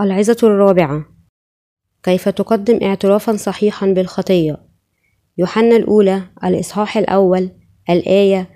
[0.00, 1.04] العظة الرابعة.
[2.02, 4.56] كيف تقدم اعترافا صحيحا بالخطية؟
[5.38, 7.50] يوحنا الأولى الإصحاح الأول
[7.90, 8.48] الآية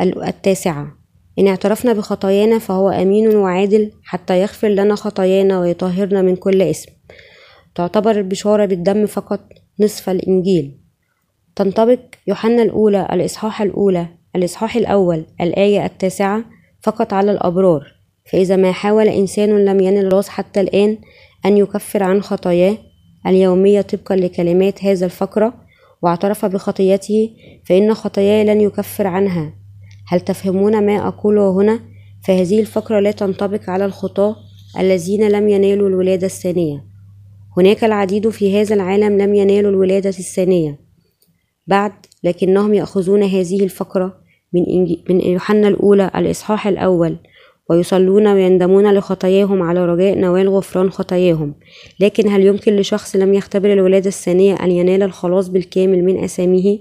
[0.00, 0.98] التاسعة.
[1.38, 6.92] إن اعترفنا بخطايانا فهو أمين وعادل حتى يغفر لنا خطايانا ويطهرنا من كل اسم.
[7.74, 9.40] تعتبر البشارة بالدم فقط
[9.80, 10.80] نصف الإنجيل.
[11.56, 16.44] تنطبق يوحنا الأولى الإصحاح الأولى الإصحاح الأول الآية التاسعة
[16.82, 17.93] فقط على الأبرار.
[18.24, 20.98] فإذا ما حاول إنسان لم ينل الراس حتى الآن
[21.46, 22.78] أن يكفر عن خطاياه
[23.26, 25.54] اليومية طبقا لكلمات هذا الفقرة
[26.02, 27.30] واعترف بخطيته
[27.64, 29.54] فإن خطاياه لن يكفر عنها.
[30.08, 31.80] هل تفهمون ما أقوله هنا؟
[32.26, 34.36] فهذه الفقرة لا تنطبق على الخطاة
[34.78, 36.84] الذين لم ينالوا الولادة الثانية.
[37.56, 40.78] هناك العديد في هذا العالم لم ينالوا الولادة الثانية.
[41.66, 41.92] بعد
[42.24, 44.20] لكنهم يأخذون هذه الفقرة
[45.10, 47.18] من يوحنا الأولى الإصحاح الأول.
[47.70, 51.54] ويصلون ويندمون لخطاياهم على رجاء نوال غفران خطاياهم.
[52.00, 56.78] لكن هل يمكن لشخص لم يختبر الولادة الثانية أن ينال الخلاص بالكامل من أساميه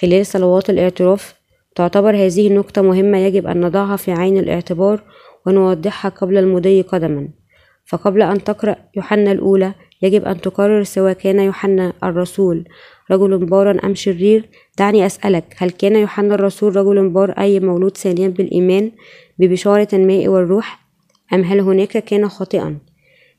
[0.00, 1.34] خلال صلوات الاعتراف؟
[1.74, 5.02] تعتبر هذه النقطة مهمة يجب أن نضعها في عين الاعتبار
[5.46, 7.28] ونوضحها قبل المضي قدما.
[7.86, 12.64] فقبل أن تقرأ يوحنا الأولى يجب أن تقرر سواء كان يوحنا الرسول
[13.10, 14.48] رجل بارا أم شرير.
[14.78, 18.90] دعني أسألك هل كان يوحنا الرسول رجل بار أي مولود ثانيا بالإيمان؟
[19.38, 20.84] ببشارة الماء والروح
[21.32, 22.78] أم هل هناك كان خاطئا؟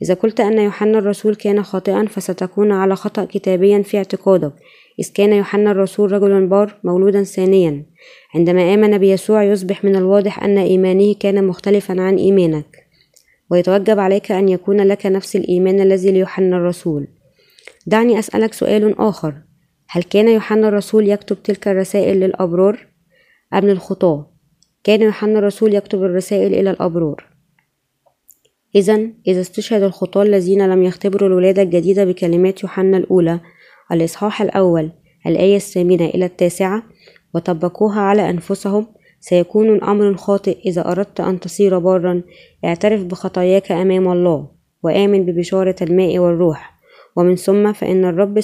[0.01, 4.53] إذا قلت أن يوحنا الرسول كان خاطئا فستكون على خطأ كتابيا في اعتقادك.
[4.99, 7.85] إذ كان يوحنا الرسول رجلا بار مولودا ثانيا.
[8.35, 12.88] عندما آمن بيسوع يصبح من الواضح أن إيمانه كان مختلفا عن إيمانك.
[13.51, 17.07] ويتوجب عليك أن يكون لك نفس الإيمان الذي ليوحنا الرسول.
[17.88, 19.33] دعني أسألك سؤال آخر.
[19.89, 22.88] هل كان يوحنا الرسول يكتب تلك الرسائل للأبرار
[23.53, 24.34] أم للخطاة؟
[24.85, 27.25] كان يوحنا الرسول يكتب الرسائل إلى الأبرار.
[28.75, 33.40] إذا إذا استشهد الخطاة الذين لم يختبروا الولادة الجديدة بكلمات يوحنا الأولى
[33.91, 34.91] الإصحاح الأول
[35.28, 36.84] الآية الثامنة إلى التاسعة
[37.34, 38.88] وطبقوها على أنفسهم
[39.19, 42.22] سيكون الأمر خاطئ إذا أردت أن تصير بارا.
[42.66, 44.47] اعترف بخطاياك أمام الله
[44.84, 46.75] وآمن ببشارة الماء والروح.
[47.16, 48.40] ومن ثم فإن الرب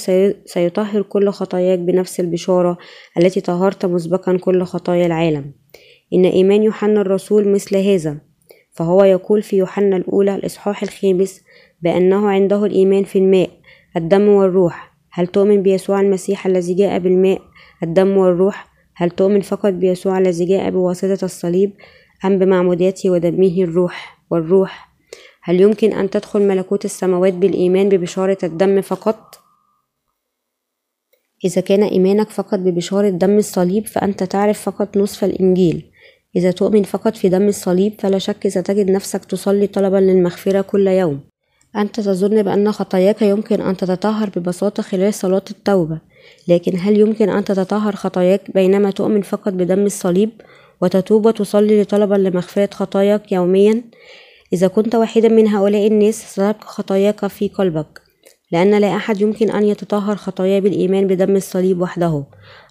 [0.46, 2.78] سيطهر كل خطاياك بنفس البشارة
[3.18, 5.52] التي طهرت مسبقا كل خطايا العالم.
[6.13, 8.17] إن إيمان يوحنا الرسول مثل هذا
[8.72, 11.41] فهو يقول في يوحنا الأولى الإصحاح الخامس
[11.81, 13.49] بأنه عنده الإيمان في الماء
[13.97, 14.91] الدم والروح.
[15.11, 17.41] هل تؤمن بيسوع المسيح الذي جاء بالماء
[17.83, 21.73] الدم والروح؟ هل تؤمن فقط بيسوع الذي جاء بواسطة الصليب
[22.25, 24.91] أم بمعموديته ودمه الروح والروح؟
[25.43, 29.35] هل يمكن أن تدخل ملكوت السماوات بالإيمان ببشارة الدم فقط؟
[31.45, 35.91] إذا كان إيمانك فقط ببشارة دم الصليب فأنت تعرف فقط نصف الإنجيل.
[36.36, 41.19] إذا تؤمن فقط في دم الصليب فلا شك ستجد نفسك تصلي طلبا للمغفرة كل يوم.
[41.75, 45.97] أنت تظن بأن خطاياك يمكن أن تتطهر ببساطة خلال صلاة التوبة
[46.47, 50.30] لكن هل يمكن أن تتطهر خطاياك بينما تؤمن فقط بدم الصليب
[50.81, 53.84] وتتوب وتصلي طلبا لمغفرة خطاياك يوميا؟
[54.53, 58.02] إذا كنت واحدا من هؤلاء الناس ستبقى خطاياك في قلبك
[58.52, 62.24] لأن لا أحد يمكن أن يتطهر خطاياه بالإيمان بدم الصليب وحده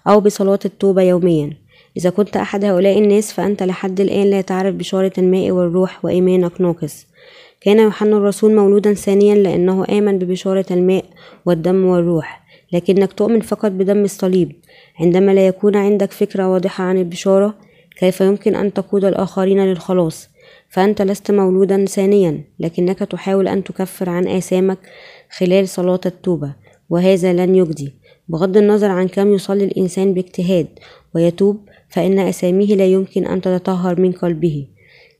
[0.07, 1.57] أو بصلاة التوبة يوميا.
[1.97, 7.07] إذا كنت أحد هؤلاء الناس فأنت لحد الآن لا تعرف بشارة الماء والروح وإيمانك ناقص
[7.61, 11.05] كان يوحنا الرسول مولودا ثانيا لأنه آمن ببشارة الماء
[11.45, 12.41] والدم والروح
[12.73, 14.51] لكنك تؤمن فقط بدم الصليب.
[14.99, 17.55] عندما لا يكون عندك فكرة واضحة عن البشارة
[17.99, 20.29] كيف يمكن أن تقود الآخرين للخلاص؟
[20.69, 24.77] فأنت لست مولودا ثانيا لكنك تحاول أن تكفر عن آثامك
[25.37, 26.53] خلال صلاة التوبة
[26.89, 27.93] وهذا لن يجدي.
[28.27, 30.67] بغض النظر عن كم يصلي الإنسان باجتهاد
[31.15, 34.67] ويتوب فإن أساميه لا يمكن أن تتطهر من قلبه.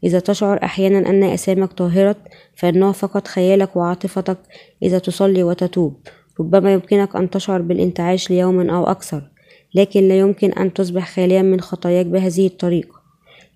[0.04, 2.16] إذا تشعر أحيانا أن أسامك طاهرة
[2.56, 4.38] فإنه فقط خيالك وعاطفتك
[4.84, 5.98] إذا تصلي وتتوب.
[6.40, 9.24] ربما يمكنك أن تشعر بالانتعاش ليوم أو أكثر
[9.76, 13.02] لكن لا يمكن أن تصبح خاليا من خطاياك بهذه الطريقة.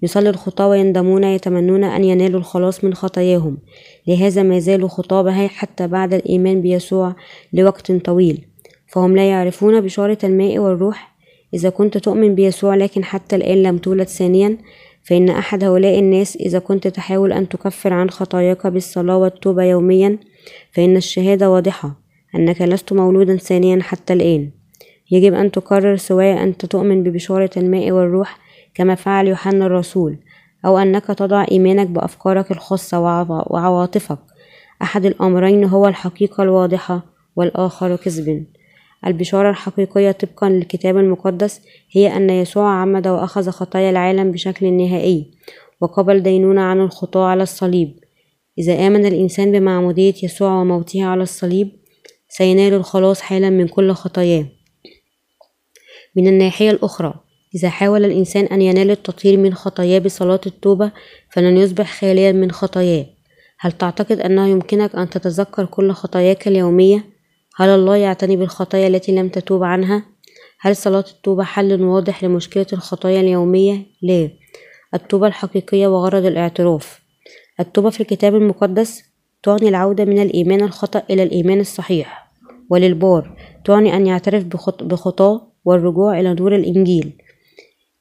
[0.01, 3.57] يصلي الخطاة ويندمون يتمنون أن ينالوا الخلاص من خطاياهم.
[4.07, 7.15] لهذا ما زالوا خطابة حتى بعد الإيمان بيسوع
[7.53, 8.45] لوقت طويل.
[8.87, 11.14] فهم لا يعرفون بشارة الماء والروح
[11.55, 14.57] إذا كنت تؤمن بيسوع لكن حتى الآن لم تولد ثانيا
[15.03, 20.17] فإن أحد هؤلاء الناس إذا كنت تحاول أن تكفر عن خطاياك بالصلاة والتوبة يوميا
[20.71, 21.95] فإن الشهادة واضحة
[22.35, 24.49] أنك لست مولودا ثانيا حتى الآن.
[25.11, 28.39] يجب أن تقرر سواء أنت تؤمن ببشارة الماء والروح
[28.73, 30.17] كما فعل يوحنا الرسول
[30.65, 32.99] أو أنك تضع إيمانك بأفكارك الخاصة
[33.49, 34.19] وعواطفك.
[34.81, 37.05] أحد الأمرين هو الحقيقة الواضحة
[37.35, 38.45] والآخر كذب
[39.07, 41.61] البشارة الحقيقية طبقا للكتاب المقدس
[41.91, 45.31] هي أن يسوع عمد وأخذ خطايا العالم بشكل نهائي
[45.81, 47.99] وقبل دينونة عن الخطاة على الصليب.
[48.57, 51.71] إذا آمن الإنسان بمعمودية يسوع وموته على الصليب
[52.29, 54.45] سينال الخلاص حالا من كل خطاياه.
[56.15, 57.13] من الناحية الأخرى
[57.55, 60.91] إذا حاول الإنسان أن ينال التطهير من خطاياه بصلاة التوبة
[61.29, 63.05] فلن يصبح خاليا من خطاياه.
[63.59, 67.14] هل تعتقد أنه يمكنك أن تتذكر كل خطاياك اليومية؟
[67.57, 70.05] هل الله يعتني بالخطايا التي لم تتوب عنها؟
[70.59, 74.29] هل صلاة التوبة حل واضح لمشكلة الخطايا اليومية؟ لا.
[74.93, 77.01] التوبة الحقيقية وغرض الاعتراف.
[77.59, 79.03] التوبة في الكتاب المقدس
[79.43, 82.31] تعني العودة من الإيمان الخطأ إلى الإيمان الصحيح
[82.69, 84.43] وللبار تعني أن يعترف
[84.81, 87.11] بخطاه والرجوع إلى نور الإنجيل.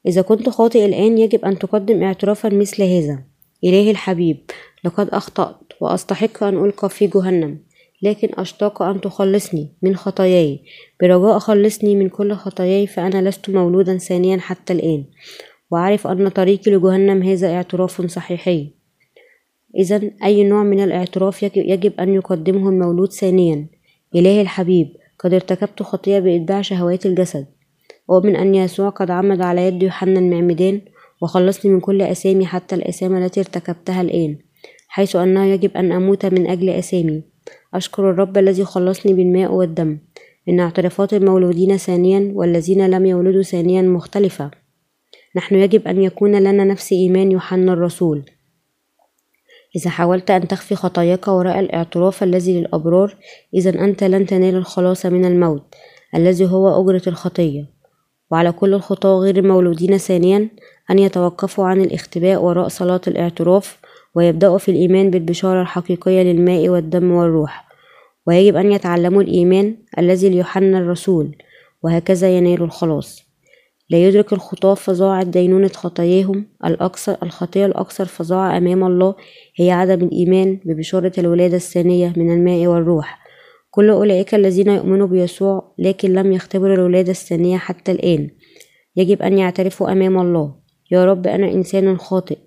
[0.07, 3.23] إذا كنت خاطئ الآن يجب أن تقدم اعترافا مثل هذا.
[3.63, 4.37] إلهي الحبيب
[4.83, 7.64] لقد أخطأت وأستحق أن ألقى في جهنم.
[8.01, 10.59] لكن أشتاق أن تخلصني من خطاياي.
[11.01, 15.03] برجاء خلصني من كل خطاياي فأنا لست مولودا ثانيا حتى الآن.
[15.71, 18.69] وأعرف أن طريقي لجهنم هذا اعتراف صحيحي.
[19.77, 23.67] إذا أي نوع من الاعتراف يجب أن يقدمه المولود ثانيا.
[24.15, 24.87] إلهي الحبيب
[25.19, 27.45] قد ارتكبت خطيئة بإتباع شهوات الجسد.
[28.07, 30.81] ومن أن يسوع قد عمد على يد يوحنا المعمدان
[31.21, 34.37] وخلصني من كل أسامي حتى الأسامي التي ارتكبتها الآن
[34.87, 37.34] حيث أنه يجب أن أموت من أجل أسامي.
[37.77, 39.97] أشكر الرب الذي خلصني بالماء والدم.
[40.49, 44.51] إن اعترافات المولودين ثانيا والذين لم يولدوا ثانيا مختلفة.
[45.35, 48.23] نحن يجب أن يكون لنا نفس إيمان يوحنا الرسول.
[49.75, 53.15] إذا حاولت أن تخفي خطاياك وراء الاعتراف الذي للأبرار
[53.53, 55.75] إذا أنت لن تنال الخلاص من الموت
[56.15, 57.75] الذي هو أجرة الخطية.
[58.31, 60.49] وعلى كل الخطاة غير المولودين ثانيا
[60.91, 63.79] أن يتوقفوا عن الاختباء وراء صلاة الاعتراف
[64.15, 67.64] ويبدأوا في الإيمان بالبشارة الحقيقية للماء والدم والروح.
[68.27, 71.35] ويجب أن يتعلموا الإيمان الذي ليوحنا الرسول
[71.83, 73.25] وهكذا ينالوا الخلاص.
[73.89, 79.15] لا يدرك الخطاة فظاعة دينونة خطاياهم الأكثر الخطية الأكثر فظاعة أمام الله
[79.55, 83.19] هي عدم الإيمان ببشارة الولادة الثانية من الماء والروح.
[83.71, 88.29] كل أولئك الذين يؤمنوا بيسوع لكن لم يختبروا الولادة الثانية حتى الآن.
[88.95, 90.55] يجب أن يعترفوا أمام الله.
[90.91, 92.37] يا رب أنا إنسان خاطئ.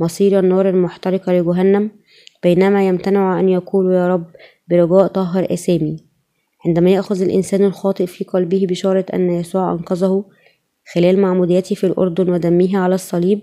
[0.00, 1.90] مصير النار المحترقة لجهنم.
[2.42, 4.24] بينما يمتنع أن يقولوا يا رب
[4.68, 5.96] برجاء طهر أسامي.
[6.66, 10.24] عندما يأخذ الإنسان الخاطئ في قلبه بشارة أن يسوع أنقذه
[10.94, 13.40] خلال معموديته في الأردن ودمه على الصليب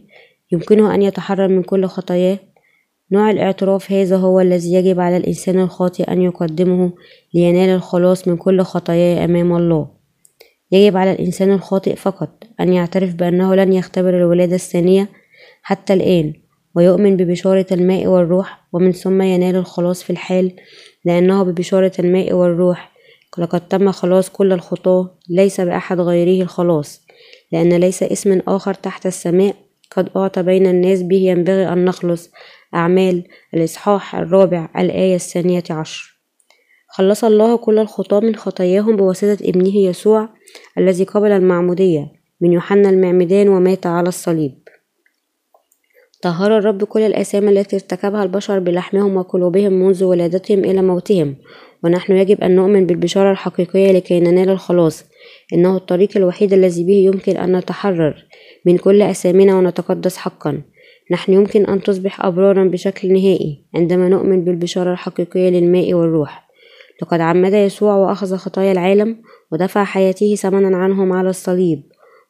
[0.51, 2.39] يمكنه أن يتحرر من كل خطاياه.
[3.12, 6.91] نوع الاعتراف هذا هو الذي يجب على الإنسان الخاطئ أن يقدمه
[7.33, 9.88] لينال الخلاص من كل خطاياه أمام الله.
[10.71, 15.09] يجب على الإنسان الخاطئ فقط أن يعترف بأنه لن يختبر الولادة الثانية
[15.62, 16.33] حتى الآن.
[16.75, 20.51] ويؤمن ببشارة الماء والروح ومن ثم ينال الخلاص في الحال
[21.06, 22.95] لأنه ببشارة الماء والروح.
[23.38, 27.06] لقد تم خلاص كل الخطاة ليس بأحد غيره الخلاص
[27.51, 29.56] لأن ليس اسم آخر تحت السماء
[29.92, 32.31] قد أعطى بين الناس به ينبغي أن نخلص.
[32.75, 33.24] أعمال
[33.54, 36.19] الإصحاح الرابع الآية الثانية عشر.
[36.88, 40.30] خلص الله كل الخطاة من خطاياهم بواسطة ابنه يسوع
[40.77, 42.12] الذي قبل المعمودية
[42.42, 44.64] من يوحنا المعمدان ومات على الصليب.
[46.25, 51.36] طهر الرب كل الآثام التي ارتكبها البشر بلحمهم وقلوبهم منذ ولادتهم إلى موتهم
[51.83, 55.03] ونحن يجب أن نؤمن بالبشارة الحقيقية لكي ننال الخلاص.
[55.53, 58.25] إنه الطريق الوحيد الذي به يمكن أن نتحرر
[58.65, 60.62] من كل أثامنا ونتقدس حقا.
[61.12, 66.48] نحن يمكن أن تصبح أبرارا بشكل نهائي عندما نؤمن بالبشارة الحقيقية للماء والروح.
[67.01, 71.84] لقد عمد يسوع وأخذ خطايا العالم ودفع حياته ثمنا عنهم على الصليب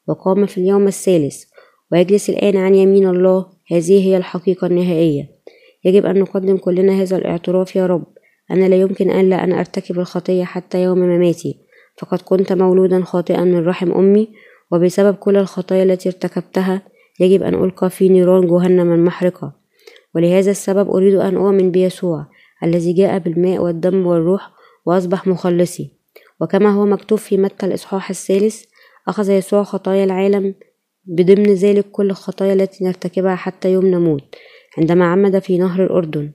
[0.07, 1.43] وقام في اليوم الثالث.
[1.91, 5.29] ويجلس الآن عن يمين الله هذه هي الحقيقة النهائية.
[5.85, 8.05] يجب أن نقدم كلنا هذا الاعتراف يا رب.
[8.51, 11.65] أنا لا يمكن ألا أن أرتكب الخطية حتى يوم مماتي.
[11.97, 14.27] فقد كنت مولودا خاطئا من رحم أمي
[14.71, 16.81] وبسبب كل الخطايا التي ارتكبتها
[17.19, 19.53] يجب أن ألقى في نيران جهنم المحرقة
[20.15, 22.25] ولهذا السبب أريد أن أؤمن بيسوع
[22.63, 24.51] الذي جاء بالماء والدم والروح
[24.85, 25.91] وأصبح مخلصي.
[26.41, 28.63] وكما هو مكتوب في متى الإصحاح الثالث
[29.07, 30.55] أخذ يسوع خطايا العالم
[31.07, 34.35] بضمن ذلك كل الخطايا التي نرتكبها حتى يوم نموت
[34.77, 36.31] عندما عمد في نهر الأردن.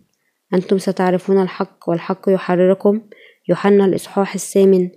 [0.55, 3.01] أنتم ستعرفون الحق والحق يحرركم.
[3.49, 4.89] يوحنا الإصحاح الثامن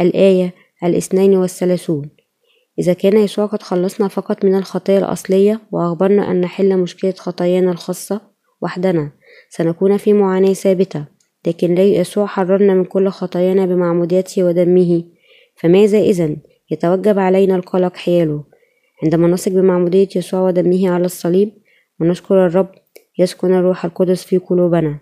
[0.00, 2.10] الآية الاثنين والثلاثون.
[2.78, 8.20] إذا كان يسوع قد خلصنا فقط من الخطايا الأصلية وأخبرنا أن نحل مشكلة خطايانا الخاصة
[8.60, 9.10] وحدنا
[9.50, 11.04] سنكون في معاناة ثابتة.
[11.46, 15.04] لكن لي يسوع حررنا من كل خطايانا بمعموديته ودمه.
[15.56, 16.36] فماذا إذا
[16.70, 18.51] يتوجب علينا القلق حياله.
[19.02, 21.52] عندما نثق بمعمودية يسوع ودمه على الصليب
[22.00, 22.68] ونشكر الرب
[23.18, 24.98] يسكن الروح القدس في قلوبنا.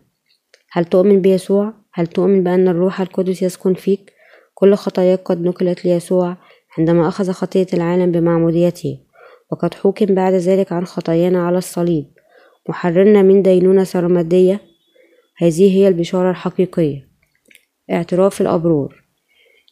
[0.73, 4.13] هل تؤمن بيسوع؟ هل تؤمن بأن الروح القدس يسكن فيك؟
[4.55, 6.37] كل خطاياك قد نقلت ليسوع
[6.79, 8.99] عندما أخذ خطية العالم بمعموديته
[9.53, 12.05] وقد حوكم بعد ذلك عن خطايانا على الصليب.
[12.69, 14.61] محررنا من دينونة سرمدية.
[15.39, 17.09] هذه هي البشارة الحقيقية.
[17.91, 19.03] اعتراف الأبرار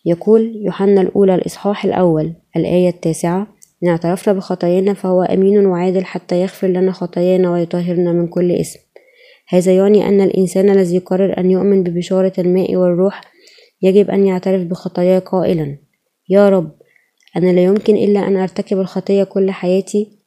[0.04, 6.68] يقول يوحنا الأولى الإصحاح الأول الآية التاسعة إن اعترفنا بخطايانا فهو أمين وعادل حتى يغفر
[6.68, 8.78] لنا خطايانا ويطهرنا من كل إثم
[9.48, 13.20] هذا يعني أن الإنسان الذي يقرر أن يؤمن ببشارة الماء والروح
[13.82, 15.78] يجب أن يعترف بخطاياه قائلا.
[16.28, 16.70] يا رب
[17.36, 20.18] أنا لا يمكن إلا أن أرتكب الخطية كل حياتي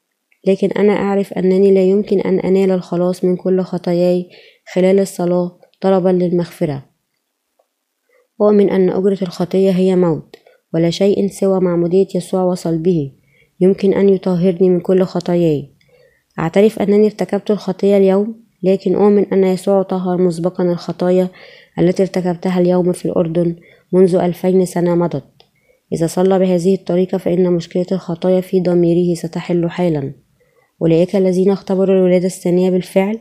[0.48, 4.30] لكن أنا أعرف أنني لا يمكن أن أنال الخلاص من كل خطاياي
[4.74, 6.86] خلال الصلاة طلبا للمغفرة.
[8.42, 10.36] أؤمن أن أجرة الخطية هي موت
[10.74, 13.12] ولا شيء سوى معمودية يسوع وصل به
[13.62, 15.70] يمكن أن يطهرني من كل خطاياي.
[16.40, 21.28] أعترف أنني ارتكبت الخطية اليوم لكن أؤمن أن يسوع طهر مسبقا الخطايا
[21.80, 23.56] التي ارتكبتها اليوم في الأردن
[23.94, 25.24] منذ ألفين سنة مضت.
[25.94, 30.14] إذا صلى بهذه الطريقة فإن مشكلة الخطايا في ضميره ستحل حالا
[30.82, 33.20] أولئك الذين اختبروا الولادة الثانية بالفعل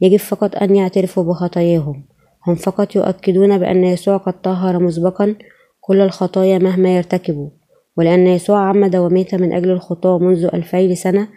[0.00, 2.04] يجب فقط أن يعترفوا بخطاياهم.
[2.46, 5.34] هم فقط يؤكدون بأن يسوع قد طهر مسبقا
[5.80, 7.50] كل الخطايا مهما يرتكبوا.
[7.96, 11.28] ولأن يسوع عمد ومات من أجل الخطاة منذ ألفين سنة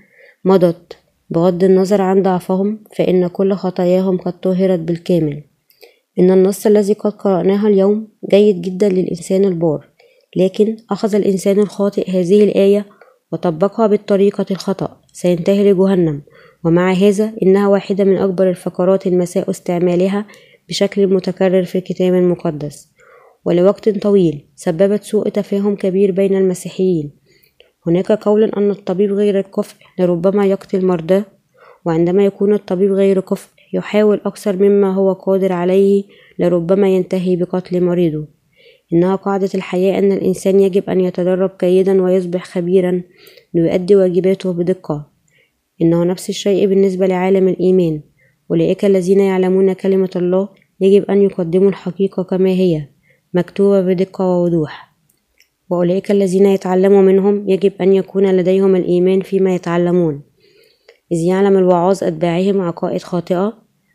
[0.46, 0.98] مضت.
[1.30, 5.44] بغض النظر عن ضعفهم فإن كل خطاياهم قد طهرت بالكامل.
[6.20, 9.90] إن النص الذي قد قرأناه اليوم جيد جدا للإنسان البار
[10.36, 12.86] لكن أخذ الإنسان الخاطئ هذه الآية
[13.32, 16.22] وطبقها بالطريقة الخطأ سينتهي لجهنم.
[16.64, 20.26] ومع هذا إنها واحدة من أكبر الفقرات المساء استعمالها
[20.70, 22.93] بشكل متكرر في الكتاب المقدس.
[23.46, 27.12] ولوقت طويل سببت سوء تفاهم كبير بين المسيحيين.
[27.88, 31.26] هناك قول أن الطبيب غير الكفء لربما يقتل مرضاه
[31.86, 36.04] وعندما يكون الطبيب غير كفء يحاول أكثر مما هو قادر عليه
[36.40, 38.28] لربما ينتهي بقتل مريضه.
[38.94, 43.02] إنها قاعدة الحياة أن الإنسان يجب أن يتدرب جيدا ويصبح خبيرا
[43.54, 45.10] ليؤدي واجباته بدقة.
[45.82, 48.02] إنه نفس الشيء بالنسبة لعالم الإيمان.
[48.52, 50.50] أولئك الذين يعلمون كلمة الله
[50.82, 52.93] يجب أن يقدموا الحقيقة كما هي.
[53.34, 54.94] مكتوبة بدقة ووضوح.
[55.70, 60.22] وأولئك الذين يتعلموا منهم يجب أن يكون لديهم الإيمان فيما يتعلمون.
[61.12, 63.54] إذ يعلم الوعاظ أتباعهم عقائد خاطئة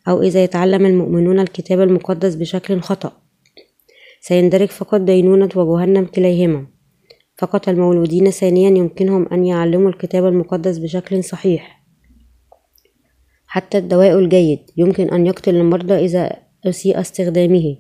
[0.08, 3.12] أو إذا يتعلم المؤمنون الكتاب المقدس بشكل خطأ.
[4.20, 6.66] سيندرج فقط دينونة وجهنم كليهما.
[7.38, 11.84] فقط المولودين ثانيا يمكنهم أن يعلموا الكتاب المقدس بشكل صحيح.
[13.46, 17.76] حتى الدواء الجيد يمكن أن يقتل المرضى إذا أسيء استخدامه.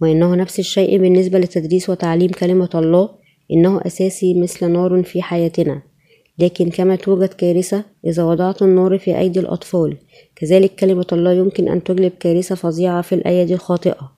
[0.00, 3.10] وإنه نفس الشيء بالنسبة لتدريس وتعليم كلمة الله
[3.52, 5.82] إنه أساسي مثل نار في حياتنا.
[6.38, 9.96] لكن كما توجد كارثة إذا وضعت النار في أيدي الأطفال
[10.36, 14.12] كذلك كلمة الله يمكن أن تجلب كارثة فظيعة في الأيدي الخاطئة.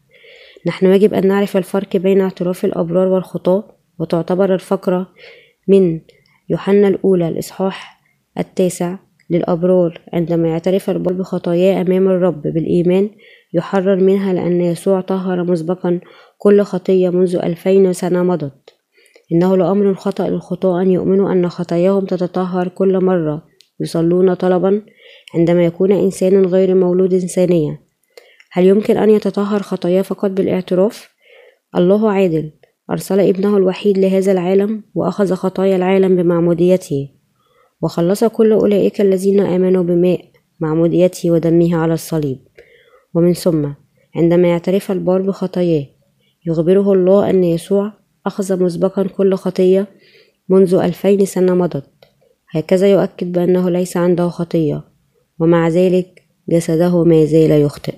[0.66, 3.64] نحن يجب أن نعرف الفرق بين اعتراف الأبرار والخطاة
[3.99, 5.06] وتعتبر الفقرة
[5.68, 6.00] من
[6.49, 8.00] يوحنا الأولى الإصحاح
[8.38, 8.96] التاسع
[9.30, 13.10] للأبرار عندما يعترف البر بخطاياه أمام الرب بالإيمان
[13.52, 16.00] يحرر منها لأن يسوع طهر مسبقا
[16.38, 18.75] كل خطية منذ ألفين سنة مضت.
[19.33, 23.42] إنه لأمر خطأ للخطاة أن يؤمنوا أن خطاياهم تتطهر كل مرة
[23.80, 24.83] يصلون طلبا
[25.35, 27.80] عندما يكون إنسان غير مولود ثانية
[28.52, 31.09] هل يمكن أن يتطهر خطاياه فقط بالاعتراف؟
[31.76, 32.52] الله عادل.
[32.90, 37.09] أرسل ابنه الوحيد لهذا العالم وأخذ خطايا العالم بمعموديته.
[37.83, 40.21] وخلص كل أولئك الذين آمنوا بماء
[40.61, 42.38] معموديته ودمه على الصليب.
[43.14, 43.69] ومن ثم
[44.17, 45.87] عندما يعترف البار بخطاياه
[46.47, 47.93] يخبره الله أن يسوع
[48.26, 49.87] أخذ مسبقا كل خطية
[50.49, 51.90] منذ ألفين سنة مضت.
[52.50, 54.85] هكذا يؤكد بأنه ليس عنده خطية
[55.38, 57.95] ومع ذلك جسده ما زال يخطئ.